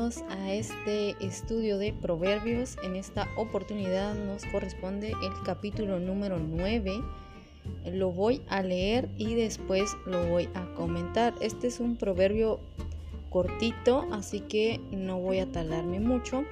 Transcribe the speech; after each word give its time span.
a 0.00 0.50
este 0.54 1.14
estudio 1.20 1.76
de 1.76 1.92
Proverbios. 1.92 2.78
En 2.82 2.96
esta 2.96 3.28
oportunidad 3.36 4.14
nos 4.14 4.46
corresponde 4.46 5.08
el 5.10 5.42
capítulo 5.44 6.00
número 6.00 6.38
9. 6.38 7.02
Lo 7.92 8.10
voy 8.10 8.40
a 8.48 8.62
leer 8.62 9.10
y 9.18 9.34
después 9.34 9.94
lo 10.06 10.26
voy 10.26 10.48
a 10.54 10.64
comentar. 10.74 11.34
Este 11.42 11.66
es 11.66 11.80
un 11.80 11.96
proverbio 11.96 12.60
cortito, 13.28 14.06
así 14.10 14.40
que 14.40 14.80
no 14.90 15.20
voy 15.20 15.38
a 15.38 15.52
tardarme 15.52 16.00
mucho. 16.00 16.44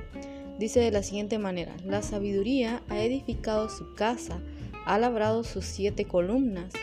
Dice 0.58 0.80
de 0.80 0.90
la 0.90 1.02
siguiente 1.02 1.38
manera, 1.38 1.74
la 1.86 2.02
sabiduría 2.02 2.82
ha 2.90 3.02
edificado 3.02 3.70
su 3.70 3.94
casa, 3.94 4.40
ha 4.84 4.98
labrado 4.98 5.42
sus 5.42 5.64
siete 5.64 6.04
columnas, 6.04 6.74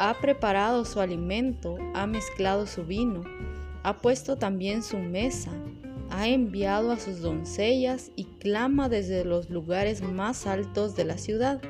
ha 0.00 0.14
preparado 0.20 0.84
su 0.84 0.98
alimento, 0.98 1.78
ha 1.94 2.08
mezclado 2.08 2.66
su 2.66 2.84
vino 2.84 3.22
ha 3.86 3.98
puesto 3.98 4.36
también 4.36 4.82
su 4.82 4.98
mesa, 4.98 5.52
ha 6.16 6.28
enviado 6.28 6.92
a 6.92 6.98
sus 6.98 7.20
doncellas 7.20 8.10
y 8.16 8.24
clama 8.24 8.88
desde 8.88 9.22
los 9.26 9.50
lugares 9.50 10.02
más 10.02 10.46
altos 10.46 10.96
de 10.96 11.04
la 11.04 11.18
ciudad. 11.18 11.60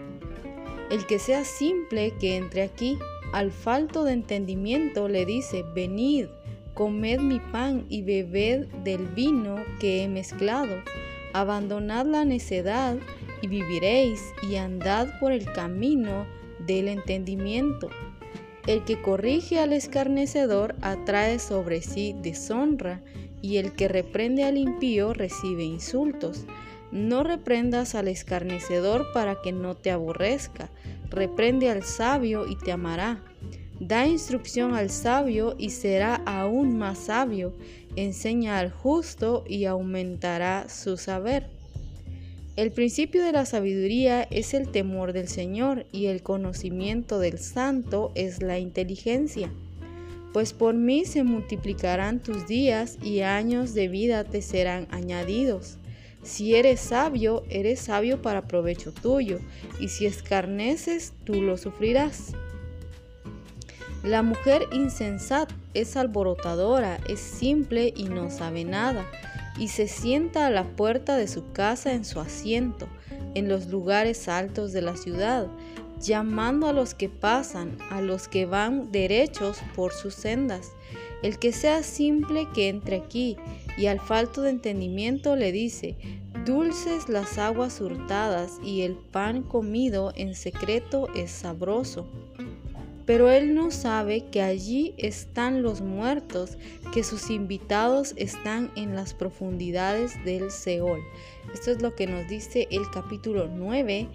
El 0.89 1.05
que 1.07 1.19
sea 1.19 1.45
simple 1.45 2.15
que 2.21 2.37
entre 2.37 2.63
aquí, 2.63 2.97
al 3.33 3.51
falto 3.51 4.05
de 4.05 4.13
entendimiento 4.13 5.09
le 5.09 5.27
dice, 5.27 5.65
venid, 5.75 6.27
comed 6.75 7.19
mi 7.19 7.41
pan 7.41 7.87
y 7.89 8.03
bebed 8.03 8.69
del 8.85 9.09
vino 9.09 9.57
que 9.81 10.05
he 10.05 10.09
mezclado, 10.09 10.77
abandonad 11.33 12.07
la 12.07 12.25
necedad 12.25 12.97
y 13.43 13.49
viviréis 13.49 14.23
y 14.49 14.55
andad 14.55 15.09
por 15.19 15.33
el 15.33 15.45
camino 15.53 16.25
del 16.69 16.87
entendimiento 16.87 17.91
el 18.67 18.83
que 18.83 19.01
corrige 19.01 19.61
al 19.61 19.73
escarnecedor 19.73 20.75
atrae 20.83 21.39
sobre 21.39 21.83
sí 21.83 22.17
deshonra, 22.21 23.01
y 23.47 23.59
el 23.59 23.75
que 23.75 23.87
reprende 23.87 24.43
al 24.43 24.59
impío 24.59 25.15
recibe 25.15 25.63
insultos. 25.63 26.47
No 26.91 27.23
reprendas 27.23 27.95
al 27.95 28.09
escarnecedor 28.09 29.13
para 29.15 29.41
que 29.41 29.53
no 29.53 29.77
te 29.77 29.93
aborrezca, 29.93 30.69
reprende 31.11 31.71
al 31.71 31.85
sabio 31.85 32.49
y 32.49 32.57
te 32.57 32.73
amará. 32.73 33.23
Da 33.79 34.05
instrucción 34.05 34.75
al 34.75 34.91
sabio 34.91 35.55
y 35.59 35.71
será 35.71 36.17
aún 36.27 36.77
más 36.77 36.99
sabio, 36.99 37.55
enseña 37.95 38.59
al 38.59 38.73
justo 38.73 39.45
y 39.47 39.67
aumentará 39.67 40.69
su 40.69 40.97
saber. 40.97 41.47
El 42.57 42.73
principio 42.73 43.23
de 43.23 43.31
la 43.31 43.47
sabiduría 43.47 44.25
es 44.25 44.55
el 44.55 44.73
temor 44.73 45.13
del 45.13 45.29
Señor 45.29 45.87
y 45.93 46.07
el 46.07 46.25
conocimiento 46.25 47.21
del 47.21 47.39
Santo 47.39 48.11
es 48.17 48.43
la 48.43 48.59
inteligencia. 48.59 49.53
Pues 50.33 50.53
por 50.53 50.75
mí 50.75 51.05
se 51.05 51.23
multiplicarán 51.23 52.21
tus 52.21 52.47
días 52.47 52.99
y 53.03 53.21
años 53.21 53.75
de 53.75 53.89
vida 53.89 54.25
te 54.25 54.43
serán 54.43 54.87
añadidos. 54.91 55.79
Si 56.23 56.55
eres 56.55 56.81
sabio, 56.81 57.45
eres 57.49 57.81
sabio 57.81 58.21
para 58.21 58.49
provecho 58.49 58.93
tuyo, 58.93 59.39
y 59.79 59.89
si 59.89 60.07
escarneces, 60.07 61.13
tú 61.25 61.41
lo 61.41 61.57
sufrirás. 61.57 62.33
La 64.03 64.23
mujer 64.23 64.63
insensata 64.73 65.55
es 65.73 65.97
alborotadora, 65.97 66.99
es 67.09 67.21
simple 67.21 67.93
y 67.97 68.05
no 68.05 68.31
sabe 68.31 68.65
nada 68.65 69.07
y 69.59 69.69
se 69.69 69.89
sienta 69.89 70.47
a 70.47 70.51
la 70.51 70.65
puerta 70.65 71.17
de 71.17 71.29
su 71.29 71.53
casa 71.53 71.93
en 71.93 72.05
su 72.05 72.21
asiento, 72.21 72.89
en 73.35 73.49
los 73.49 73.69
lugares 73.69 74.29
altos 74.29 74.73
de 74.73 74.83
la 74.83 74.97
ciudad, 74.97 75.47
llamando 76.01 76.69
a 76.69 76.73
los 76.73 76.95
que 76.95 77.09
pasan, 77.09 77.79
a 77.91 78.01
los 78.01 78.29
que 78.29 78.47
van 78.47 78.93
derechos 78.93 79.59
por 79.75 79.93
sus 79.93 80.15
sendas. 80.15 80.73
El 81.23 81.39
que 81.39 81.53
sea 81.53 81.83
simple 81.83 82.47
que 82.55 82.69
entre 82.69 82.97
aquí, 82.97 83.37
y 83.79 83.87
al 83.87 84.01
falto 84.01 84.43
de 84.43 84.51
entendimiento 84.51 85.37
le 85.37 85.53
dice, 85.53 85.97
dulces 86.45 87.09
las 87.09 87.39
aguas 87.39 87.81
hurtadas 87.81 88.53
y 88.63 88.83
el 88.83 88.95
pan 88.95 89.43
comido 89.43 90.13
en 90.15 90.35
secreto 90.35 91.09
es 91.15 91.31
sabroso 91.31 92.07
pero 93.07 93.31
él 93.31 93.55
no 93.55 93.71
sabe 93.71 94.25
que 94.31 94.43
allí 94.43 94.93
están 94.99 95.63
los 95.63 95.81
muertos, 95.81 96.59
que 96.93 97.05
sus 97.05 97.31
invitados 97.31 98.13
están 98.17 98.73
en 98.75 98.97
las 98.97 99.15
profundidades 99.15 100.13
del 100.25 100.51
Seol. 100.51 101.01
Esto 101.55 101.71
es 101.71 101.81
lo 101.81 101.95
que 101.95 102.09
nos 102.09 102.29
dice 102.29 102.67
el 102.73 102.91
capítulo 102.91 103.49
9 103.49 104.09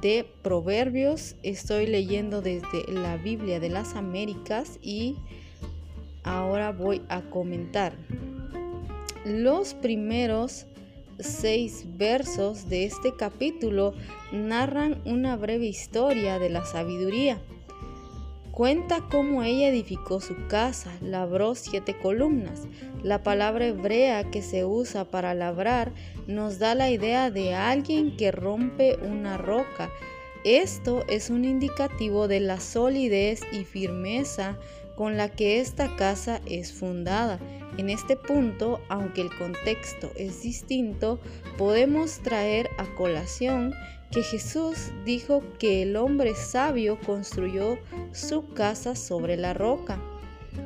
de 0.00 0.26
Proverbios. 0.42 1.36
Estoy 1.42 1.86
leyendo 1.86 2.42
desde 2.42 2.84
la 2.88 3.16
Biblia 3.16 3.60
de 3.60 3.70
las 3.70 3.94
Américas 3.94 4.78
y 4.82 5.16
ahora 6.22 6.72
voy 6.72 7.02
a 7.08 7.22
comentar. 7.22 7.96
Los 9.24 9.74
primeros 9.74 10.66
seis 11.18 11.84
versos 11.96 12.68
de 12.68 12.84
este 12.84 13.14
capítulo 13.16 13.94
narran 14.32 15.00
una 15.04 15.36
breve 15.36 15.66
historia 15.66 16.38
de 16.38 16.50
la 16.50 16.64
sabiduría 16.64 17.40
Cuenta 18.56 19.02
cómo 19.10 19.42
ella 19.42 19.68
edificó 19.68 20.18
su 20.18 20.34
casa, 20.48 20.90
labró 21.02 21.54
siete 21.54 21.94
columnas. 21.94 22.62
La 23.02 23.22
palabra 23.22 23.66
hebrea 23.66 24.30
que 24.30 24.40
se 24.40 24.64
usa 24.64 25.04
para 25.04 25.34
labrar 25.34 25.92
nos 26.26 26.58
da 26.58 26.74
la 26.74 26.88
idea 26.88 27.30
de 27.30 27.54
alguien 27.54 28.16
que 28.16 28.32
rompe 28.32 28.96
una 29.02 29.36
roca. 29.36 29.90
Esto 30.42 31.04
es 31.06 31.28
un 31.28 31.44
indicativo 31.44 32.28
de 32.28 32.40
la 32.40 32.58
solidez 32.58 33.42
y 33.52 33.64
firmeza 33.64 34.56
con 34.94 35.18
la 35.18 35.28
que 35.28 35.60
esta 35.60 35.94
casa 35.96 36.40
es 36.46 36.72
fundada. 36.72 37.38
En 37.76 37.90
este 37.90 38.16
punto, 38.16 38.80
aunque 38.88 39.20
el 39.20 39.36
contexto 39.36 40.10
es 40.16 40.40
distinto, 40.40 41.20
podemos 41.58 42.20
traer 42.20 42.70
a 42.78 42.86
colación 42.94 43.74
que 44.10 44.22
Jesús 44.22 44.92
dijo 45.04 45.42
que 45.58 45.82
el 45.82 45.96
hombre 45.96 46.34
sabio 46.34 46.98
construyó 47.04 47.78
su 48.12 48.48
casa 48.54 48.94
sobre 48.94 49.36
la 49.36 49.54
roca, 49.54 50.00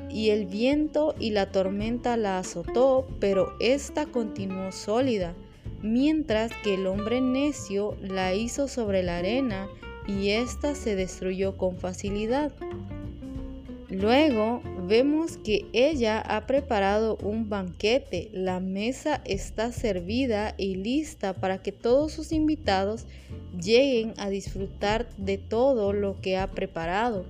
y 0.08 0.30
el 0.30 0.46
viento 0.46 1.14
y 1.18 1.30
la 1.30 1.50
tormenta 1.50 2.16
la 2.16 2.38
azotó, 2.38 3.06
pero 3.20 3.54
ésta 3.60 4.06
continuó 4.06 4.72
sólida, 4.72 5.34
mientras 5.82 6.52
que 6.62 6.74
el 6.74 6.86
hombre 6.86 7.20
necio 7.20 7.96
la 8.00 8.34
hizo 8.34 8.68
sobre 8.68 9.02
la 9.02 9.18
arena, 9.18 9.68
y 10.06 10.30
ésta 10.30 10.74
se 10.74 10.96
destruyó 10.96 11.56
con 11.56 11.76
facilidad. 11.76 12.52
Luego 13.88 14.62
vemos 14.86 15.36
que 15.36 15.66
ella 15.72 16.20
ha 16.20 16.46
preparado 16.46 17.16
un 17.22 17.48
banquete. 17.48 18.30
La 18.32 18.60
mesa 18.60 19.20
está 19.24 19.72
servida 19.72 20.54
y 20.58 20.76
lista 20.76 21.34
para 21.34 21.62
que 21.62 21.72
todos 21.72 22.12
sus 22.12 22.32
invitados 22.32 23.06
lleguen 23.60 24.14
a 24.18 24.28
disfrutar 24.28 25.08
de 25.16 25.38
todo 25.38 25.92
lo 25.92 26.20
que 26.20 26.36
ha 26.36 26.50
preparado. 26.50 27.24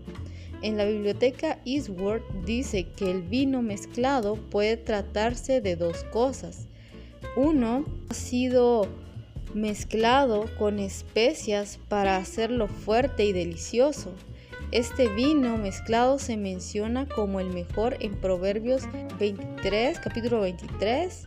En 0.62 0.76
la 0.76 0.84
biblioteca 0.84 1.58
Eastward 1.64 2.22
dice 2.44 2.84
que 2.84 3.10
el 3.10 3.22
vino 3.22 3.62
mezclado 3.62 4.36
puede 4.36 4.76
tratarse 4.76 5.60
de 5.60 5.76
dos 5.76 6.04
cosas. 6.04 6.66
Uno 7.36 7.84
ha 8.08 8.14
sido 8.14 8.86
mezclado 9.54 10.46
con 10.58 10.78
especias 10.78 11.78
para 11.88 12.16
hacerlo 12.16 12.68
fuerte 12.68 13.24
y 13.24 13.32
delicioso. 13.32 14.12
Este 14.72 15.08
vino 15.08 15.58
mezclado 15.58 16.20
se 16.20 16.36
menciona 16.36 17.04
como 17.04 17.40
el 17.40 17.50
mejor 17.50 17.96
en 17.98 18.14
Proverbios 18.14 18.84
23, 19.18 19.98
capítulo 19.98 20.42
23, 20.42 21.24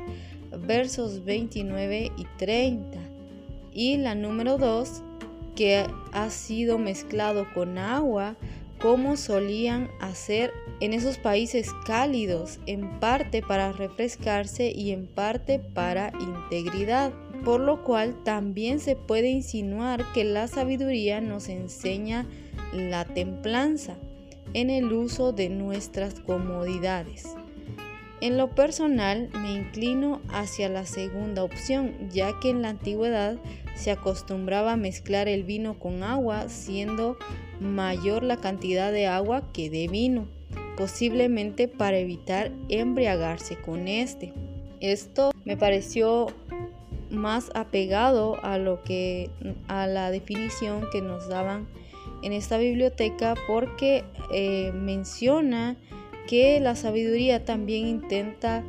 versos 0.66 1.26
29 1.26 2.14
y 2.16 2.26
30. 2.38 2.98
Y 3.74 3.98
la 3.98 4.16
número 4.16 4.58
2, 4.58 5.03
que 5.58 5.86
ha 6.14 6.30
sido 6.30 6.78
mezclado 6.78 7.46
con 7.53 7.78
agua 7.78 8.38
como 8.80 9.17
solían 9.17 9.90
hacer 10.00 10.53
en 10.79 10.94
esos 10.94 11.17
países 11.17 11.67
cálidos, 11.85 12.59
en 12.66 12.97
parte 13.02 13.41
para 13.41 13.73
refrescarse 13.73 14.72
y 14.72 14.91
en 14.91 15.06
parte 15.06 15.59
para 15.59 16.14
integridad. 16.22 17.12
Por 17.44 17.59
lo 17.59 17.84
cual 17.84 18.16
también 18.23 18.79
se 18.79 18.96
puede 18.96 19.28
insinuar 19.28 20.06
que 20.14 20.23
la 20.23 20.47
sabiduría 20.47 21.20
nos 21.20 21.50
enseña 21.50 22.26
la 22.73 23.05
templanza 23.05 23.96
en 24.53 24.70
el 24.70 24.91
uso 24.91 25.31
de 25.31 25.49
nuestras 25.49 26.20
comodidades. 26.20 27.35
En 28.22 28.37
lo 28.37 28.55
personal 28.55 29.29
me 29.34 29.52
inclino 29.52 30.22
hacia 30.29 30.70
la 30.70 30.85
segunda 30.85 31.43
opción, 31.43 31.93
ya 32.09 32.31
que 32.40 32.52
en 32.52 32.61
la 32.61 32.70
antigüedad 32.70 33.37
se 33.75 33.91
acostumbraba 33.91 34.73
a 34.73 34.78
mezclar 34.78 35.28
el 35.28 35.43
vino 35.43 35.78
con 35.78 36.03
agua, 36.03 36.47
siendo 36.47 37.17
mayor 37.59 38.23
la 38.23 38.37
cantidad 38.37 38.93
de 38.93 39.08
agua 39.08 39.52
que 39.52 39.69
de 39.69 39.90
vino, 39.90 40.28
posiblemente 40.78 41.67
para 41.67 41.97
evitar 41.97 42.52
embriagarse 42.69 43.58
con 43.58 43.90
este. 43.90 44.31
Esto 44.79 45.31
me 45.43 45.58
pareció 45.58 46.28
más 47.09 47.52
apegado 47.55 48.43
a 48.43 48.58
lo 48.58 48.84
que 48.84 49.29
a 49.67 49.85
la 49.87 50.11
definición 50.11 50.87
que 50.91 51.02
nos 51.02 51.28
daban 51.28 51.67
en 52.23 52.34
esta 52.34 52.58
biblioteca 52.58 53.35
porque 53.47 54.03
eh, 54.31 54.72
menciona 54.73 55.78
que 56.28 56.59
la 56.59 56.75
sabiduría 56.75 57.46
también 57.46 57.87
intenta 57.87 58.64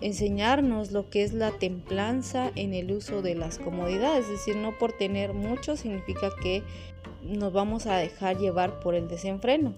enseñarnos 0.00 0.92
lo 0.92 1.10
que 1.10 1.24
es 1.24 1.32
la 1.32 1.50
templanza 1.50 2.50
en 2.54 2.72
el 2.72 2.92
uso 2.92 3.20
de 3.20 3.34
las 3.34 3.58
comodidades, 3.58 4.24
es 4.24 4.30
decir, 4.30 4.56
no 4.56 4.78
por 4.78 4.92
tener 4.92 5.34
mucho 5.34 5.76
significa 5.76 6.30
que 6.40 6.62
nos 7.22 7.52
vamos 7.52 7.86
a 7.86 7.96
dejar 7.96 8.38
llevar 8.38 8.80
por 8.80 8.94
el 8.94 9.08
desenfreno, 9.08 9.74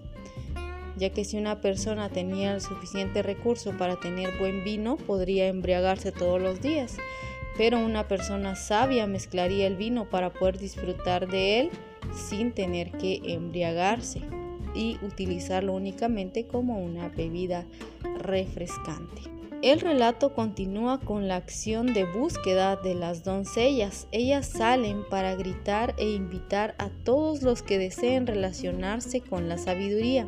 ya 0.95 1.09
que 1.09 1.25
si 1.25 1.37
una 1.37 1.59
persona 1.59 2.09
tenía 2.09 2.53
el 2.53 2.61
suficiente 2.61 3.23
recurso 3.23 3.75
para 3.77 3.99
tener 3.99 4.37
buen 4.37 4.63
vino, 4.63 4.95
podría 4.95 5.47
embriagarse 5.47 6.11
todos 6.11 6.39
los 6.39 6.61
días, 6.61 6.97
pero 7.59 7.77
una 7.77 8.07
persona 8.07 8.55
sabia 8.55 9.05
mezclaría 9.05 9.67
el 9.67 9.75
vino 9.75 10.09
para 10.09 10.31
poder 10.31 10.57
disfrutar 10.57 11.27
de 11.27 11.59
él 11.59 11.69
sin 12.15 12.53
tener 12.53 12.89
que 12.91 13.19
embriagarse 13.25 14.21
y 14.73 14.97
utilizarlo 15.01 15.73
únicamente 15.73 16.47
como 16.47 16.79
una 16.79 17.09
bebida 17.09 17.65
refrescante. 18.19 19.23
El 19.61 19.81
relato 19.81 20.33
continúa 20.33 21.01
con 21.01 21.27
la 21.27 21.35
acción 21.35 21.93
de 21.93 22.05
búsqueda 22.05 22.77
de 22.77 22.95
las 22.95 23.25
doncellas. 23.25 24.07
Ellas 24.13 24.47
salen 24.47 25.03
para 25.09 25.35
gritar 25.35 25.95
e 25.97 26.11
invitar 26.11 26.75
a 26.77 26.89
todos 27.03 27.41
los 27.41 27.61
que 27.61 27.77
deseen 27.77 28.25
relacionarse 28.25 29.19
con 29.19 29.49
la 29.49 29.57
sabiduría. 29.57 30.25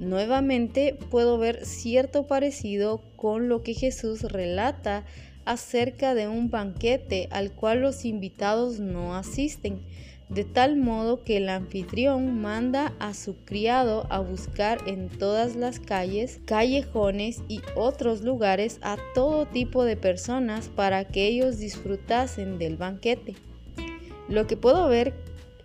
Nuevamente 0.00 0.98
puedo 1.12 1.38
ver 1.38 1.64
cierto 1.64 2.26
parecido 2.26 3.02
con 3.14 3.48
lo 3.48 3.62
que 3.62 3.72
Jesús 3.72 4.22
relata 4.22 5.04
acerca 5.46 6.14
de 6.14 6.28
un 6.28 6.50
banquete 6.50 7.28
al 7.30 7.52
cual 7.52 7.80
los 7.80 8.04
invitados 8.04 8.78
no 8.78 9.16
asisten, 9.16 9.80
de 10.28 10.44
tal 10.44 10.76
modo 10.76 11.22
que 11.22 11.36
el 11.36 11.48
anfitrión 11.48 12.40
manda 12.40 12.92
a 12.98 13.14
su 13.14 13.36
criado 13.44 14.06
a 14.10 14.18
buscar 14.20 14.78
en 14.86 15.08
todas 15.08 15.54
las 15.56 15.78
calles, 15.78 16.40
callejones 16.44 17.42
y 17.48 17.60
otros 17.76 18.22
lugares 18.22 18.78
a 18.82 18.96
todo 19.14 19.46
tipo 19.46 19.84
de 19.84 19.96
personas 19.96 20.68
para 20.68 21.04
que 21.04 21.26
ellos 21.28 21.58
disfrutasen 21.58 22.58
del 22.58 22.76
banquete. 22.76 23.34
Lo 24.28 24.48
que 24.48 24.56
puedo 24.56 24.88
ver 24.88 25.14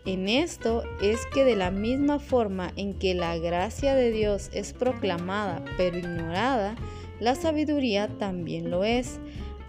en 0.05 0.29
esto 0.29 0.83
es 1.01 1.25
que 1.33 1.43
de 1.43 1.55
la 1.55 1.71
misma 1.71 2.19
forma 2.19 2.71
en 2.75 2.93
que 2.93 3.13
la 3.13 3.37
gracia 3.37 3.95
de 3.95 4.11
Dios 4.11 4.49
es 4.53 4.73
proclamada 4.73 5.63
pero 5.77 5.97
ignorada, 5.97 6.75
la 7.19 7.35
sabiduría 7.35 8.07
también 8.07 8.71
lo 8.71 8.83
es. 8.83 9.19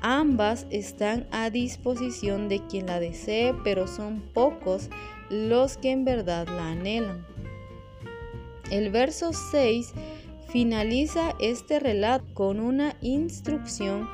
Ambas 0.04 0.66
están 0.70 1.28
a 1.30 1.48
disposición 1.48 2.48
de 2.48 2.58
quien 2.66 2.86
la 2.86 2.98
desee, 2.98 3.54
pero 3.62 3.86
son 3.86 4.20
pocos 4.34 4.90
los 5.30 5.76
que 5.76 5.92
en 5.92 6.04
verdad 6.04 6.48
la 6.48 6.72
anhelan. 6.72 7.24
El 8.72 8.90
verso 8.90 9.32
6 9.32 9.92
finaliza 10.48 11.36
este 11.38 11.78
relato 11.78 12.24
con 12.34 12.58
una 12.58 12.96
instrucción 13.00 14.08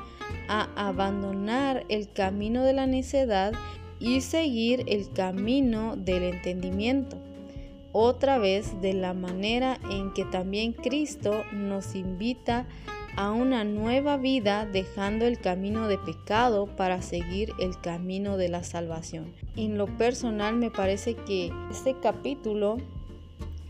a 0.47 0.69
abandonar 0.75 1.85
el 1.89 2.11
camino 2.11 2.63
de 2.63 2.73
la 2.73 2.85
necedad 2.85 3.53
y 3.99 4.21
seguir 4.21 4.83
el 4.87 5.11
camino 5.11 5.95
del 5.95 6.21
entendimiento. 6.21 7.17
Otra 7.93 8.37
vez 8.37 8.79
de 8.79 8.93
la 8.93 9.15
manera 9.15 9.79
en 9.89 10.13
que 10.13 10.23
también 10.25 10.73
Cristo 10.73 11.43
nos 11.51 11.95
invita 11.95 12.59
a 12.59 12.98
a 13.19 13.33
una 13.33 13.65
nueva 13.65 14.15
vida 14.15 14.65
dejando 14.65 15.25
el 15.25 15.41
camino 15.41 15.89
de 15.89 15.97
pecado 15.97 16.67
para 16.77 17.01
seguir 17.01 17.51
el 17.59 17.77
camino 17.81 18.37
de 18.37 18.47
la 18.47 18.63
salvación. 18.63 19.33
En 19.57 19.77
lo 19.77 19.87
personal 19.97 20.55
me 20.55 20.71
parece 20.71 21.15
que 21.15 21.51
este 21.69 21.97
capítulo 22.01 22.77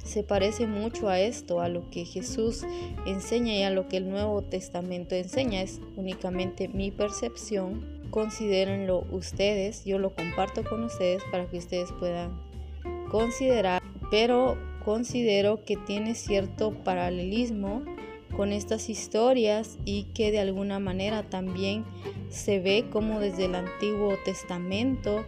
se 0.04 0.22
parece 0.22 0.68
mucho 0.68 1.10
a 1.10 1.20
esto, 1.20 1.62
a 1.62 1.68
lo 1.68 1.90
que 1.90 2.06
Jesús 2.06 2.64
enseña 3.08 3.56
y 3.56 3.64
a 3.64 3.72
lo 3.72 3.88
que 3.88 3.98
el 3.98 4.12
Nuevo 4.12 4.44
Testamento 4.44 5.16
enseña. 5.16 5.64
Es 5.64 5.82
únicamente 5.96 6.68
mi 6.68 6.92
percepción. 6.92 7.84
Considérenlo 8.12 9.08
ustedes, 9.12 9.84
yo 9.84 9.98
lo 9.98 10.12
comparto 10.12 10.64
con 10.64 10.84
ustedes 10.84 11.24
para 11.32 11.50
que 11.50 11.58
ustedes 11.58 11.92
puedan 11.94 12.40
considerar, 13.10 13.82
pero 14.12 14.60
considero 14.86 15.66
que 15.66 15.76
tiene 15.76 16.14
cierto 16.14 16.72
paralelismo 16.84 17.82
con 18.40 18.54
estas 18.54 18.88
historias 18.90 19.78
y 19.84 20.04
que 20.14 20.32
de 20.32 20.40
alguna 20.40 20.80
manera 20.80 21.24
también 21.24 21.84
se 22.30 22.62
ve 22.62 22.86
como 22.90 23.20
desde 23.20 23.44
el 23.48 23.56
Antiguo 23.56 24.16
Testamento 24.24 25.26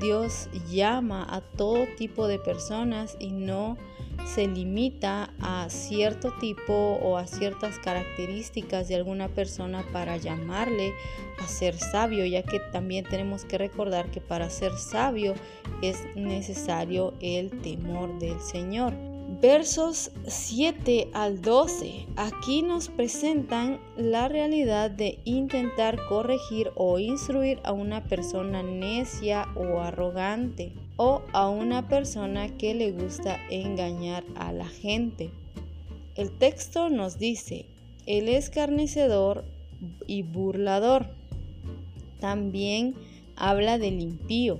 Dios 0.00 0.48
llama 0.70 1.26
a 1.28 1.42
todo 1.42 1.84
tipo 1.98 2.26
de 2.26 2.38
personas 2.38 3.18
y 3.20 3.32
no 3.32 3.76
se 4.24 4.48
limita 4.48 5.34
a 5.40 5.68
cierto 5.68 6.32
tipo 6.40 6.72
o 7.02 7.18
a 7.18 7.26
ciertas 7.26 7.78
características 7.78 8.88
de 8.88 8.94
alguna 8.94 9.28
persona 9.28 9.84
para 9.92 10.16
llamarle 10.16 10.94
a 11.42 11.46
ser 11.46 11.76
sabio, 11.76 12.24
ya 12.24 12.44
que 12.44 12.60
también 12.60 13.04
tenemos 13.04 13.44
que 13.44 13.58
recordar 13.58 14.10
que 14.10 14.22
para 14.22 14.48
ser 14.48 14.72
sabio 14.78 15.34
es 15.82 16.02
necesario 16.16 17.12
el 17.20 17.50
temor 17.60 18.18
del 18.18 18.40
Señor. 18.40 19.13
Versos 19.46 20.10
7 20.26 21.10
al 21.12 21.42
12. 21.42 22.06
Aquí 22.16 22.62
nos 22.62 22.88
presentan 22.88 23.78
la 23.94 24.26
realidad 24.26 24.90
de 24.90 25.18
intentar 25.24 25.98
corregir 26.08 26.70
o 26.76 26.98
instruir 26.98 27.60
a 27.62 27.72
una 27.72 28.04
persona 28.04 28.62
necia 28.62 29.46
o 29.54 29.80
arrogante 29.80 30.72
o 30.96 31.20
a 31.34 31.50
una 31.50 31.90
persona 31.90 32.56
que 32.56 32.72
le 32.72 32.92
gusta 32.92 33.38
engañar 33.50 34.24
a 34.34 34.50
la 34.54 34.66
gente. 34.66 35.30
El 36.14 36.30
texto 36.30 36.88
nos 36.88 37.18
dice, 37.18 37.66
el 38.06 38.30
escarnecedor 38.30 39.44
y 40.06 40.22
burlador. 40.22 41.10
También 42.18 42.94
habla 43.36 43.76
del 43.76 44.00
impío 44.00 44.58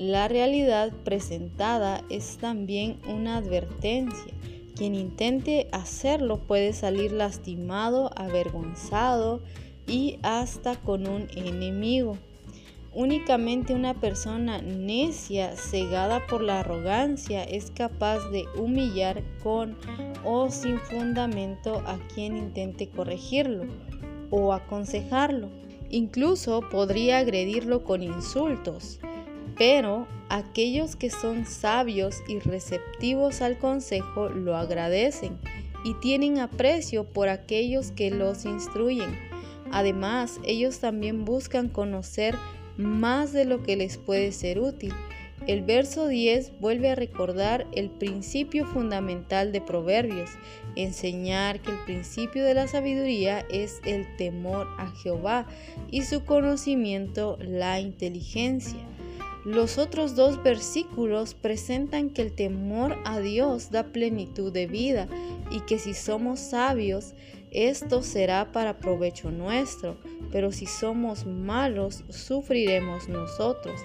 la 0.00 0.28
realidad 0.28 0.92
presentada 1.04 2.02
es 2.08 2.38
también 2.38 2.98
una 3.06 3.36
advertencia. 3.36 4.32
Quien 4.74 4.94
intente 4.94 5.68
hacerlo 5.72 6.38
puede 6.38 6.72
salir 6.72 7.12
lastimado, 7.12 8.10
avergonzado 8.16 9.42
y 9.86 10.18
hasta 10.22 10.76
con 10.76 11.06
un 11.06 11.28
enemigo. 11.36 12.16
Únicamente 12.94 13.74
una 13.74 13.92
persona 13.92 14.62
necia, 14.62 15.54
cegada 15.54 16.26
por 16.26 16.40
la 16.40 16.60
arrogancia, 16.60 17.44
es 17.44 17.70
capaz 17.70 18.20
de 18.30 18.46
humillar 18.56 19.22
con 19.42 19.76
o 20.24 20.50
sin 20.50 20.78
fundamento 20.78 21.82
a 21.84 21.98
quien 22.14 22.38
intente 22.38 22.88
corregirlo 22.88 23.66
o 24.30 24.54
aconsejarlo. 24.54 25.50
Incluso 25.90 26.62
podría 26.70 27.18
agredirlo 27.18 27.82
con 27.82 28.02
insultos. 28.02 28.99
Pero 29.60 30.06
aquellos 30.30 30.96
que 30.96 31.10
son 31.10 31.44
sabios 31.44 32.22
y 32.26 32.38
receptivos 32.38 33.42
al 33.42 33.58
consejo 33.58 34.30
lo 34.30 34.56
agradecen 34.56 35.38
y 35.84 35.92
tienen 36.00 36.38
aprecio 36.38 37.04
por 37.04 37.28
aquellos 37.28 37.92
que 37.92 38.10
los 38.10 38.46
instruyen. 38.46 39.18
Además, 39.70 40.40
ellos 40.44 40.78
también 40.78 41.26
buscan 41.26 41.68
conocer 41.68 42.36
más 42.78 43.34
de 43.34 43.44
lo 43.44 43.62
que 43.62 43.76
les 43.76 43.98
puede 43.98 44.32
ser 44.32 44.60
útil. 44.60 44.94
El 45.46 45.60
verso 45.60 46.08
10 46.08 46.58
vuelve 46.58 46.88
a 46.88 46.94
recordar 46.94 47.66
el 47.72 47.90
principio 47.90 48.64
fundamental 48.64 49.52
de 49.52 49.60
Proverbios, 49.60 50.30
enseñar 50.74 51.60
que 51.60 51.72
el 51.72 51.78
principio 51.84 52.46
de 52.46 52.54
la 52.54 52.66
sabiduría 52.66 53.44
es 53.50 53.82
el 53.84 54.06
temor 54.16 54.66
a 54.78 54.90
Jehová 55.02 55.46
y 55.90 56.04
su 56.04 56.24
conocimiento 56.24 57.36
la 57.42 57.78
inteligencia. 57.78 58.86
Los 59.44 59.78
otros 59.78 60.16
dos 60.16 60.42
versículos 60.42 61.34
presentan 61.34 62.10
que 62.10 62.20
el 62.20 62.32
temor 62.32 62.98
a 63.04 63.20
Dios 63.20 63.70
da 63.70 63.84
plenitud 63.84 64.52
de 64.52 64.66
vida 64.66 65.08
y 65.50 65.60
que 65.60 65.78
si 65.78 65.94
somos 65.94 66.40
sabios, 66.40 67.14
esto 67.50 68.02
será 68.02 68.52
para 68.52 68.78
provecho 68.78 69.30
nuestro, 69.30 69.96
pero 70.30 70.52
si 70.52 70.66
somos 70.66 71.26
malos, 71.26 72.04
sufriremos 72.10 73.08
nosotros. 73.08 73.80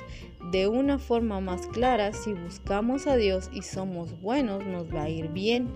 De 0.51 0.67
una 0.67 1.00
forma 1.00 1.39
más 1.39 1.65
clara, 1.67 2.13
si 2.13 2.33
buscamos 2.33 3.07
a 3.07 3.15
Dios 3.15 3.50
y 3.53 3.63
somos 3.63 4.21
buenos, 4.21 4.63
nos 4.65 4.93
va 4.93 5.03
a 5.03 5.09
ir 5.09 5.29
bien, 5.29 5.69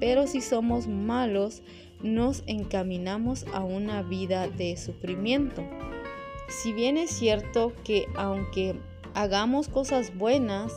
pero 0.00 0.26
si 0.26 0.40
somos 0.40 0.88
malos, 0.88 1.62
nos 2.02 2.42
encaminamos 2.46 3.46
a 3.54 3.62
una 3.62 4.02
vida 4.02 4.48
de 4.48 4.76
sufrimiento. 4.76 5.64
Si 6.48 6.72
bien 6.72 6.96
es 6.96 7.10
cierto 7.10 7.72
que 7.84 8.06
aunque 8.16 8.74
hagamos 9.14 9.68
cosas 9.68 10.16
buenas 10.16 10.72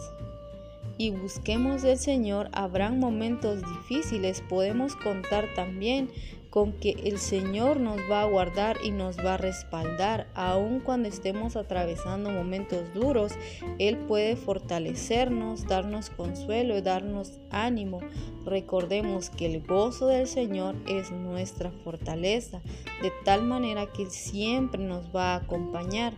y 0.98 1.10
busquemos 1.10 1.82
del 1.82 1.98
Señor, 1.98 2.50
habrán 2.52 3.00
momentos 3.00 3.62
difíciles. 3.62 4.42
Podemos 4.42 4.96
contar 4.96 5.48
también 5.56 6.10
con 6.54 6.72
que 6.74 6.92
el 7.06 7.18
Señor 7.18 7.80
nos 7.80 8.00
va 8.12 8.22
a 8.22 8.26
guardar 8.26 8.78
y 8.84 8.92
nos 8.92 9.18
va 9.18 9.34
a 9.34 9.38
respaldar. 9.38 10.28
Aun 10.36 10.82
cuando 10.82 11.10
estemos 11.10 11.56
atravesando 11.56 12.30
momentos 12.30 12.94
duros, 12.94 13.32
Él 13.80 13.98
puede 13.98 14.36
fortalecernos, 14.36 15.66
darnos 15.66 16.12
consuelo 16.12 16.78
y 16.78 16.82
darnos 16.82 17.40
ánimo. 17.50 18.02
Recordemos 18.46 19.32
que 19.32 19.48
el 19.48 19.66
gozo 19.66 20.06
del 20.06 20.28
Señor 20.28 20.76
es 20.88 21.10
nuestra 21.10 21.72
fortaleza, 21.72 22.62
de 23.02 23.12
tal 23.26 23.42
manera 23.46 23.88
que 23.88 24.12
siempre 24.12 24.84
nos 24.84 25.08
va 25.08 25.34
a 25.34 25.38
acompañar. 25.38 26.14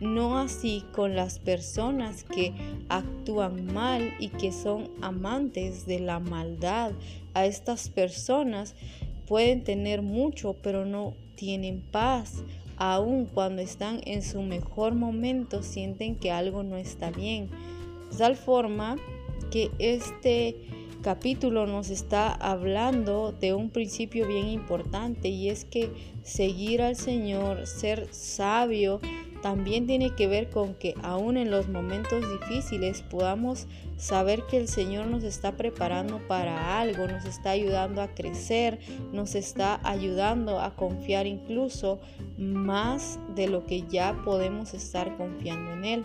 No 0.00 0.38
así 0.38 0.84
con 0.92 1.16
las 1.16 1.38
personas 1.38 2.24
que 2.24 2.52
actúan 2.88 3.72
mal 3.72 4.12
y 4.18 4.28
que 4.28 4.52
son 4.52 4.90
amantes 5.00 5.86
de 5.86 6.00
la 6.00 6.20
maldad. 6.20 6.92
A 7.34 7.46
estas 7.46 7.88
personas 7.88 8.74
Pueden 9.26 9.64
tener 9.64 10.02
mucho, 10.02 10.54
pero 10.62 10.84
no 10.86 11.14
tienen 11.34 11.80
paz. 11.80 12.44
Aun 12.76 13.26
cuando 13.26 13.60
están 13.60 14.00
en 14.04 14.22
su 14.22 14.42
mejor 14.42 14.94
momento, 14.94 15.62
sienten 15.62 16.14
que 16.14 16.30
algo 16.30 16.62
no 16.62 16.76
está 16.76 17.10
bien. 17.10 17.48
De 18.10 18.18
tal 18.18 18.36
forma 18.36 18.96
que 19.50 19.70
este 19.78 20.56
capítulo 21.02 21.66
nos 21.66 21.90
está 21.90 22.32
hablando 22.32 23.32
de 23.32 23.54
un 23.54 23.70
principio 23.70 24.28
bien 24.28 24.48
importante 24.48 25.28
y 25.28 25.48
es 25.48 25.64
que 25.64 25.90
seguir 26.22 26.82
al 26.82 26.94
Señor, 26.94 27.66
ser 27.66 28.08
sabio, 28.12 29.00
también 29.46 29.86
tiene 29.86 30.10
que 30.10 30.26
ver 30.26 30.50
con 30.50 30.74
que 30.74 30.94
aún 31.04 31.36
en 31.36 31.52
los 31.52 31.68
momentos 31.68 32.20
difíciles 32.32 33.02
podamos 33.02 33.68
saber 33.96 34.42
que 34.50 34.56
el 34.56 34.66
Señor 34.66 35.06
nos 35.06 35.22
está 35.22 35.52
preparando 35.52 36.18
para 36.26 36.80
algo, 36.80 37.06
nos 37.06 37.24
está 37.26 37.50
ayudando 37.50 38.02
a 38.02 38.08
crecer, 38.08 38.80
nos 39.12 39.36
está 39.36 39.78
ayudando 39.84 40.58
a 40.58 40.74
confiar 40.74 41.28
incluso 41.28 42.00
más 42.36 43.20
de 43.36 43.46
lo 43.46 43.64
que 43.66 43.82
ya 43.82 44.20
podemos 44.24 44.74
estar 44.74 45.16
confiando 45.16 45.74
en 45.74 45.84
Él. 45.84 46.04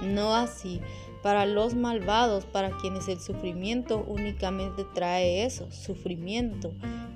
No 0.00 0.34
así 0.34 0.80
para 1.22 1.44
los 1.44 1.74
malvados, 1.74 2.46
para 2.46 2.70
quienes 2.78 3.06
el 3.08 3.20
sufrimiento 3.20 4.02
únicamente 4.08 4.86
trae 4.94 5.44
eso, 5.44 5.70
sufrimiento 5.70 6.72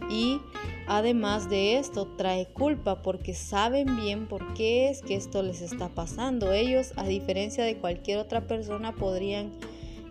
y 0.09 0.41
además 0.87 1.49
de 1.50 1.79
esto 1.79 2.07
trae 2.17 2.47
culpa 2.47 3.03
porque 3.03 3.35
saben 3.35 3.97
bien 3.97 4.27
por 4.27 4.55
qué 4.55 4.88
es 4.88 5.03
que 5.03 5.15
esto 5.15 5.43
les 5.43 5.61
está 5.61 5.88
pasando. 5.88 6.53
Ellos, 6.53 6.93
a 6.97 7.05
diferencia 7.05 7.65
de 7.65 7.77
cualquier 7.77 8.19
otra 8.19 8.47
persona, 8.47 8.95
podrían 8.95 9.53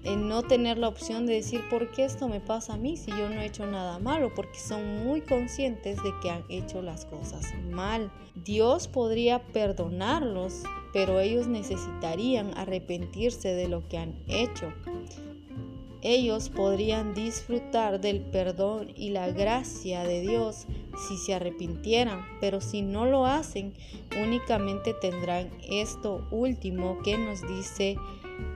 eh, 0.04 0.16
no 0.16 0.44
tener 0.44 0.78
la 0.78 0.88
opción 0.88 1.26
de 1.26 1.34
decir 1.34 1.62
por 1.70 1.92
qué 1.92 2.06
esto 2.06 2.28
me 2.28 2.40
pasa 2.40 2.76
a 2.76 2.78
mí 2.78 2.96
si 2.96 3.12
yo 3.12 3.30
no 3.30 3.42
he 3.42 3.46
hecho 3.46 3.66
nada 3.66 4.00
malo, 4.00 4.34
porque 4.36 4.60
son 4.60 5.04
muy 5.04 5.22
conscientes 5.22 6.02
de 6.04 6.14
que 6.22 6.30
han 6.30 6.44
hecho 6.50 6.82
las 6.82 7.06
cosas 7.06 7.46
mal. 7.72 8.12
Dios 8.36 8.88
podría 8.88 9.44
perdonarlos, 9.48 10.64
pero 10.94 11.20
ellos 11.20 11.48
necesitarían 11.48 12.56
arrepentirse 12.58 13.54
de 13.54 13.68
lo 13.68 13.88
que 13.88 13.98
han 13.98 14.16
hecho 14.28 14.72
ellos 16.02 16.50
podrían 16.50 17.14
disfrutar 17.14 18.00
del 18.00 18.22
perdón 18.22 18.92
y 18.96 19.10
la 19.10 19.32
gracia 19.32 20.04
de 20.04 20.22
Dios 20.22 20.68
si 21.08 21.18
se 21.18 21.34
arrepintieran, 21.34 22.26
pero 22.40 22.62
si 22.62 22.82
no 22.82 23.06
lo 23.06 23.26
hacen, 23.26 23.74
únicamente 24.22 24.94
tendrán 24.94 25.50
esto 25.70 26.28
último 26.32 27.00
que 27.04 27.18
nos 27.18 27.42
dice 27.48 27.98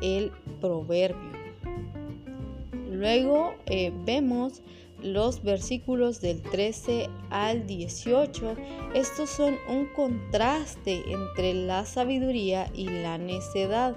el 0.02 0.32
proverbio. 0.60 1.42
Luego 2.90 3.56
eh, 3.66 3.92
vemos 4.06 4.62
los 5.02 5.42
versículos 5.42 6.22
del 6.22 6.42
13 6.42 7.10
al 7.30 7.66
18. 7.66 8.56
Estos 8.94 9.30
son 9.30 9.58
un 9.68 9.88
contraste 9.88 11.02
entre 11.08 11.54
la 11.54 11.86
sabiduría 11.86 12.70
y 12.74 12.90
la 12.90 13.18
necedad 13.18 13.96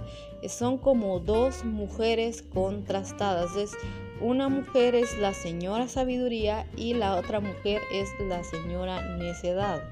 son 0.48 0.78
como 0.78 1.20
dos 1.20 1.64
mujeres 1.64 2.42
contrastadas. 2.42 3.56
Es, 3.56 3.72
una 4.20 4.48
mujer 4.48 4.94
es 4.94 5.18
la 5.18 5.34
señora 5.34 5.88
sabiduría 5.88 6.66
y 6.76 6.94
la 6.94 7.16
otra 7.16 7.40
mujer 7.40 7.82
es 7.92 8.08
la 8.20 8.44
señora 8.44 9.16
necedad. 9.16 9.82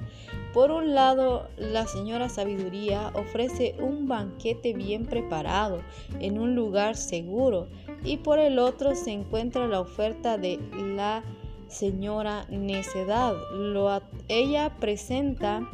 Por 0.53 0.71
un 0.71 0.95
lado, 0.95 1.49
la 1.57 1.87
señora 1.87 2.29
sabiduría 2.29 3.11
ofrece 3.15 3.75
un 3.81 4.07
banquete 4.07 4.75
bien 4.75 5.07
preparado 5.07 5.81
en 6.21 6.39
un 6.39 6.55
lugar 6.55 6.97
seguro 6.97 7.69
y 8.05 8.19
por 8.19 8.39
el 8.39 8.59
otro 8.59 8.95
se 8.95 9.13
encuentra 9.13 9.67
la 9.67 9.81
oferta 9.81 10.37
de 10.37 10.61
la 10.95 11.25
señora 11.69 12.47
necedad. 12.51 13.35
Ella 14.29 14.77
presenta 14.79 15.69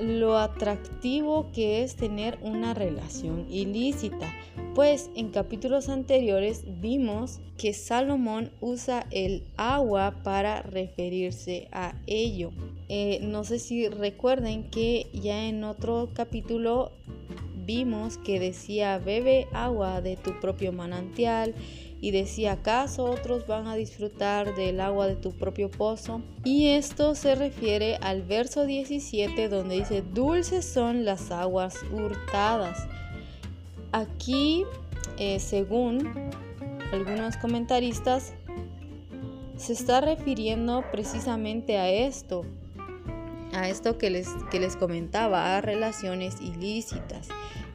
lo 0.00 0.38
atractivo 0.38 1.50
que 1.52 1.82
es 1.82 1.96
tener 1.96 2.38
una 2.42 2.74
relación 2.74 3.46
ilícita, 3.50 4.32
pues 4.74 5.10
en 5.14 5.30
capítulos 5.30 5.88
anteriores 5.88 6.64
vimos 6.80 7.40
que 7.58 7.72
Salomón 7.72 8.50
usa 8.60 9.06
el 9.10 9.44
agua 9.56 10.22
para 10.22 10.62
referirse 10.62 11.68
a 11.72 11.94
ello. 12.06 12.50
Eh, 12.88 13.20
no 13.22 13.44
sé 13.44 13.58
si 13.58 13.88
recuerden 13.88 14.70
que 14.70 15.08
ya 15.12 15.44
en 15.44 15.64
otro 15.64 16.10
capítulo 16.14 16.92
vimos 17.64 18.18
que 18.18 18.40
decía 18.40 18.98
bebe 18.98 19.46
agua 19.52 20.00
de 20.00 20.16
tu 20.16 20.38
propio 20.40 20.72
manantial 20.72 21.54
y 22.02 22.10
decía, 22.10 22.54
¿acaso 22.54 23.04
otros 23.04 23.46
van 23.46 23.68
a 23.68 23.76
disfrutar 23.76 24.56
del 24.56 24.80
agua 24.80 25.06
de 25.06 25.14
tu 25.14 25.30
propio 25.30 25.70
pozo? 25.70 26.20
Y 26.42 26.70
esto 26.70 27.14
se 27.14 27.36
refiere 27.36 27.96
al 28.02 28.22
verso 28.22 28.66
17 28.66 29.48
donde 29.48 29.76
dice, 29.76 30.02
dulces 30.02 30.64
son 30.64 31.04
las 31.04 31.30
aguas 31.30 31.76
hurtadas. 31.92 32.88
Aquí, 33.92 34.64
eh, 35.16 35.38
según 35.38 36.12
algunos 36.92 37.36
comentaristas, 37.36 38.34
se 39.56 39.72
está 39.72 40.00
refiriendo 40.00 40.82
precisamente 40.90 41.78
a 41.78 41.88
esto, 41.88 42.44
a 43.52 43.68
esto 43.68 43.96
que 43.96 44.10
les, 44.10 44.28
que 44.50 44.58
les 44.58 44.74
comentaba, 44.74 45.56
a 45.56 45.60
relaciones 45.60 46.40
ilícitas 46.40 47.28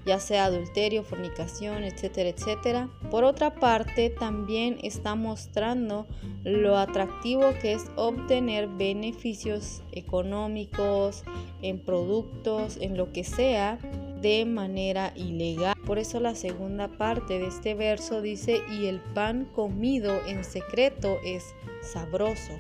ya 0.08 0.20
sea 0.20 0.46
adulterio, 0.46 1.04
fornicación, 1.04 1.84
etcétera, 1.84 2.30
etcétera. 2.30 2.90
Por 3.12 3.26
otra 3.26 3.54
parte, 3.54 4.10
también 4.10 4.78
está 4.82 5.16
mostrando 5.16 6.08
lo 6.44 6.78
atractivo 6.78 7.54
que 7.62 7.74
es 7.74 7.92
obtener 7.98 8.68
beneficios 8.68 9.84
económicos 9.92 11.24
en 11.62 11.80
productos, 11.80 12.78
en 12.80 12.96
lo 12.96 13.12
que 13.12 13.26
sea, 13.26 13.80
de 14.22 14.46
manera 14.46 15.14
ilegal. 15.16 15.76
Por 15.86 16.00
eso 16.00 16.20
la 16.20 16.36
segunda 16.36 16.88
parte 16.88 17.40
de 17.40 17.48
este 17.48 17.74
verso 17.76 18.22
dice, 18.22 18.62
y 18.72 18.88
el 18.88 19.00
pan 19.00 19.46
comido 19.56 20.14
en 20.28 20.44
secreto 20.44 21.18
es 21.24 21.44
sabroso. 21.82 22.54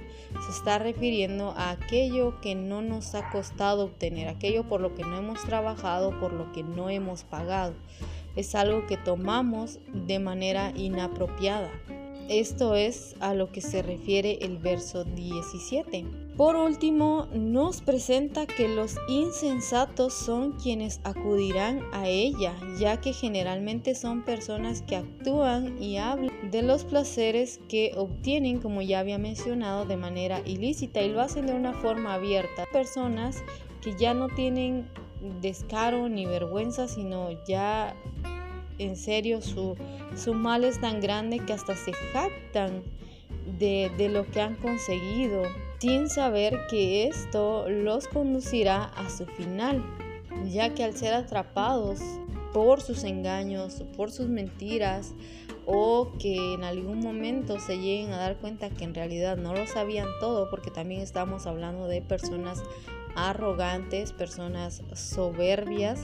Se 0.45 0.51
está 0.51 0.79
refiriendo 0.79 1.51
a 1.51 1.71
aquello 1.71 2.39
que 2.41 2.55
no 2.55 2.81
nos 2.81 3.15
ha 3.15 3.29
costado 3.29 3.85
obtener, 3.85 4.27
aquello 4.27 4.63
por 4.63 4.81
lo 4.81 4.95
que 4.95 5.03
no 5.03 5.17
hemos 5.17 5.41
trabajado, 5.43 6.19
por 6.19 6.33
lo 6.33 6.51
que 6.51 6.63
no 6.63 6.89
hemos 6.89 7.23
pagado. 7.23 7.73
Es 8.35 8.55
algo 8.55 8.85
que 8.85 8.97
tomamos 8.97 9.79
de 9.93 10.19
manera 10.19 10.71
inapropiada. 10.75 11.71
Esto 12.29 12.75
es 12.75 13.15
a 13.19 13.33
lo 13.33 13.51
que 13.51 13.61
se 13.61 13.81
refiere 13.81 14.39
el 14.41 14.57
verso 14.57 15.05
17. 15.05 16.26
Por 16.37 16.55
último, 16.55 17.27
nos 17.33 17.81
presenta 17.81 18.45
que 18.45 18.67
los 18.67 18.97
insensatos 19.07 20.13
son 20.13 20.51
quienes 20.51 21.01
acudirán 21.03 21.81
a 21.93 22.07
ella, 22.07 22.53
ya 22.79 23.01
que 23.01 23.11
generalmente 23.11 23.95
son 23.95 24.23
personas 24.23 24.83
que 24.83 24.97
actúan 24.97 25.81
y 25.81 25.97
hablan 25.97 26.51
de 26.51 26.61
los 26.61 26.85
placeres 26.85 27.59
que 27.67 27.93
obtienen, 27.97 28.59
como 28.59 28.83
ya 28.83 28.99
había 28.99 29.17
mencionado, 29.17 29.85
de 29.85 29.97
manera 29.97 30.43
ilícita 30.45 31.01
y 31.01 31.09
lo 31.09 31.21
hacen 31.21 31.47
de 31.47 31.55
una 31.55 31.73
forma 31.73 32.13
abierta. 32.13 32.65
Personas 32.71 33.43
que 33.81 33.95
ya 33.97 34.13
no 34.13 34.29
tienen 34.29 34.87
descaro 35.41 36.07
ni 36.07 36.27
vergüenza, 36.27 36.87
sino 36.87 37.29
ya 37.47 37.95
en 38.77 38.95
serio 38.95 39.41
su, 39.41 39.75
mal 40.35 40.65
es 40.65 40.79
tan 40.79 41.01
grande 41.01 41.39
que 41.39 41.53
hasta 41.53 41.75
se 41.75 41.93
jactan 42.13 42.83
de, 43.57 43.89
de 43.97 44.09
lo 44.09 44.29
que 44.29 44.39
han 44.39 44.53
conseguido, 44.57 45.41
sin 45.79 46.09
saber 46.09 46.67
que 46.69 47.07
esto 47.07 47.69
los 47.69 48.07
conducirá 48.07 48.85
a 48.85 49.09
su 49.09 49.25
final, 49.25 49.83
ya 50.47 50.73
que 50.73 50.83
al 50.83 50.95
ser 50.95 51.13
atrapados 51.13 51.99
por 52.53 52.81
sus 52.81 53.03
engaños, 53.03 53.83
por 53.95 54.11
sus 54.11 54.27
mentiras, 54.27 55.13
o 55.65 56.13
que 56.17 56.53
en 56.53 56.63
algún 56.63 56.99
momento 56.99 57.59
se 57.59 57.77
lleguen 57.77 58.13
a 58.13 58.17
dar 58.17 58.37
cuenta 58.37 58.69
que 58.69 58.85
en 58.85 58.95
realidad 58.95 59.35
no 59.37 59.53
lo 59.53 59.67
sabían 59.67 60.07
todo, 60.19 60.49
porque 60.49 60.71
también 60.71 61.01
estamos 61.01 61.45
hablando 61.45 61.87
de 61.87 62.01
personas 62.01 62.63
arrogantes, 63.15 64.13
personas 64.13 64.83
soberbias 64.93 65.99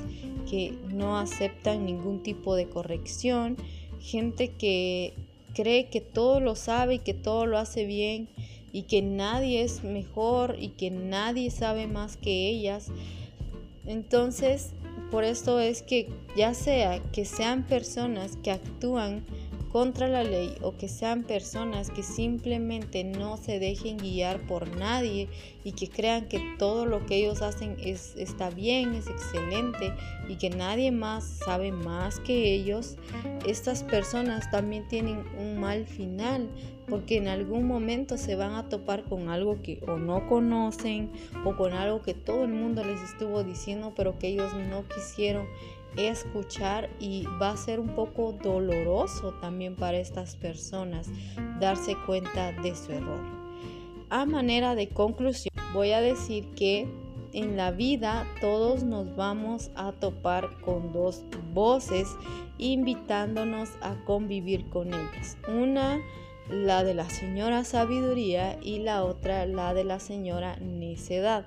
que 0.49 0.73
no 0.89 1.17
aceptan 1.17 1.85
ningún 1.85 2.21
tipo 2.23 2.55
de 2.55 2.67
corrección, 2.67 3.55
gente 3.99 4.49
que 4.49 5.13
cree 5.53 5.89
que 5.89 6.01
todo 6.01 6.39
lo 6.39 6.55
sabe 6.55 6.95
y 6.95 6.99
que 6.99 7.13
todo 7.13 7.45
lo 7.45 7.57
hace 7.57 7.85
bien 7.85 8.27
y 8.73 8.83
que 8.83 9.01
nadie 9.01 9.61
es 9.61 9.83
mejor 9.83 10.57
y 10.59 10.69
que 10.69 10.91
nadie 10.91 11.49
sabe 11.51 11.87
más 11.87 12.17
que 12.17 12.49
ellas. 12.49 12.87
Entonces, 13.85 14.71
por 15.11 15.23
esto 15.23 15.59
es 15.59 15.83
que 15.83 16.09
ya 16.35 16.53
sea 16.55 16.99
que 17.11 17.23
sean 17.23 17.63
personas 17.63 18.35
que 18.37 18.51
actúan 18.51 19.23
contra 19.73 20.07
la 20.07 20.23
ley 20.23 20.55
o 20.61 20.77
que 20.77 20.87
sean 20.87 21.23
personas 21.23 21.89
que 21.89 22.03
simplemente 22.03 23.03
no 23.03 23.37
se 23.37 23.57
dejen 23.57 23.97
guiar 23.97 24.39
por 24.45 24.77
nadie 24.77 25.29
y 25.63 25.71
que 25.71 25.89
crean 25.89 26.27
que 26.27 26.39
todo 26.59 26.85
lo 26.85 27.07
que 27.07 27.15
ellos 27.15 27.41
hacen 27.41 27.77
es, 27.79 28.15
está 28.15 28.51
bien, 28.51 28.93
es 28.93 29.07
excelente 29.07 29.91
y 30.29 30.35
que 30.35 30.51
nadie 30.51 30.91
más 30.91 31.23
sabe 31.23 31.71
más 31.71 32.19
que 32.19 32.53
ellos, 32.53 32.97
estas 33.47 33.81
personas 33.81 34.51
también 34.51 34.87
tienen 34.87 35.23
un 35.39 35.59
mal 35.59 35.87
final 35.87 36.47
porque 36.87 37.17
en 37.17 37.27
algún 37.27 37.65
momento 37.65 38.17
se 38.17 38.35
van 38.35 38.53
a 38.53 38.69
topar 38.69 39.05
con 39.05 39.29
algo 39.29 39.61
que 39.63 39.81
o 39.87 39.97
no 39.97 40.27
conocen 40.27 41.11
o 41.45 41.55
con 41.55 41.73
algo 41.73 42.03
que 42.03 42.13
todo 42.13 42.43
el 42.43 42.51
mundo 42.51 42.83
les 42.83 43.01
estuvo 43.01 43.43
diciendo 43.43 43.93
pero 43.95 44.19
que 44.19 44.27
ellos 44.27 44.53
no 44.69 44.87
quisieron 44.87 45.47
escuchar 45.97 46.89
y 46.99 47.25
va 47.41 47.51
a 47.51 47.57
ser 47.57 47.79
un 47.79 47.89
poco 47.95 48.33
doloroso 48.33 49.33
también 49.41 49.75
para 49.75 49.97
estas 49.97 50.35
personas 50.35 51.09
darse 51.59 51.95
cuenta 52.05 52.51
de 52.51 52.75
su 52.75 52.91
error. 52.91 53.21
A 54.09 54.25
manera 54.25 54.75
de 54.75 54.89
conclusión, 54.89 55.53
voy 55.73 55.91
a 55.91 56.01
decir 56.01 56.45
que 56.55 56.87
en 57.33 57.57
la 57.57 57.71
vida 57.71 58.27
todos 58.41 58.83
nos 58.83 59.15
vamos 59.15 59.71
a 59.75 59.91
topar 59.91 60.49
con 60.61 60.93
dos 60.93 61.23
voces 61.51 62.07
invitándonos 62.59 63.69
a 63.81 63.95
convivir 64.05 64.69
con 64.69 64.89
ellas. 64.89 65.37
Una, 65.47 65.99
la 66.49 66.83
de 66.83 66.93
la 66.93 67.09
señora 67.09 67.63
sabiduría 67.63 68.59
y 68.61 68.79
la 68.79 69.03
otra, 69.03 69.45
la 69.45 69.73
de 69.73 69.83
la 69.83 69.99
señora 69.99 70.57
necedad. 70.57 71.45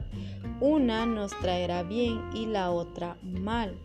Una 0.60 1.06
nos 1.06 1.38
traerá 1.40 1.82
bien 1.82 2.20
y 2.34 2.46
la 2.46 2.70
otra 2.70 3.16
mal. 3.22 3.76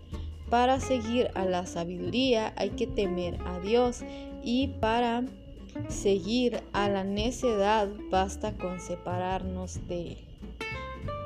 Para 0.51 0.81
seguir 0.81 1.31
a 1.33 1.45
la 1.45 1.65
sabiduría 1.65 2.53
hay 2.57 2.71
que 2.71 2.85
temer 2.85 3.39
a 3.45 3.61
Dios 3.61 4.03
y 4.43 4.67
para 4.67 5.23
seguir 5.87 6.61
a 6.73 6.89
la 6.89 7.05
necedad 7.05 7.87
basta 8.09 8.57
con 8.57 8.81
separarnos 8.81 9.87
de 9.87 10.09
Él. 10.09 10.17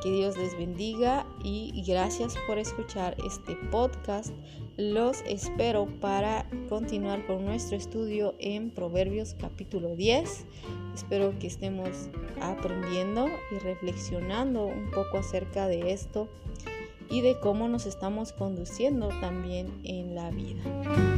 Que 0.04 0.12
Dios 0.12 0.38
les 0.38 0.56
bendiga 0.56 1.26
y 1.44 1.84
gracias 1.88 2.36
por 2.46 2.60
escuchar 2.60 3.18
este 3.26 3.56
podcast. 3.72 4.32
Los 4.78 5.24
espero 5.28 5.88
para 6.00 6.48
continuar 6.70 7.26
con 7.26 7.46
nuestro 7.46 7.78
estudio 7.78 8.36
en 8.38 8.70
Proverbios 8.70 9.36
capítulo 9.40 9.96
10. 9.96 10.46
Espero 10.94 11.34
que 11.40 11.48
estemos 11.48 12.12
aprendiendo 12.40 13.28
y 13.52 13.58
reflexionando 13.58 14.68
un 14.68 14.92
poco 14.92 15.18
acerca 15.18 15.66
de 15.66 15.94
esto 15.94 16.30
y 17.10 17.22
de 17.22 17.40
cómo 17.40 17.68
nos 17.68 17.86
estamos 17.86 18.34
conduciendo 18.34 19.10
también 19.22 19.80
en 19.84 20.16
la 20.16 20.30
vida. 20.32 21.15